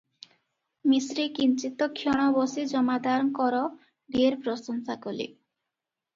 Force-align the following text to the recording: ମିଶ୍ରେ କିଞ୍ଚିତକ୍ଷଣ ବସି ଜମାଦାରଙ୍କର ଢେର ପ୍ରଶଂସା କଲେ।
ମିଶ୍ରେ 0.93 1.25
କିଞ୍ଚିତକ୍ଷଣ 1.39 2.25
ବସି 2.39 2.65
ଜମାଦାରଙ୍କର 2.73 3.61
ଢେର 4.17 4.41
ପ୍ରଶଂସା 4.49 4.99
କଲେ। 5.07 5.31